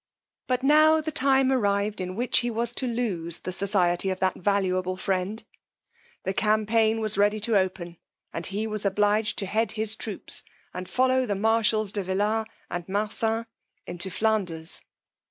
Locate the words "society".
3.51-4.09